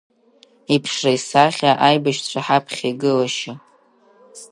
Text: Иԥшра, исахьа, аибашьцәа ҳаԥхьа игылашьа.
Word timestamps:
Иԥшра, 0.75 1.11
исахьа, 1.17 1.71
аибашьцәа 1.87 2.39
ҳаԥхьа 2.45 2.87
игылашьа. 2.91 3.53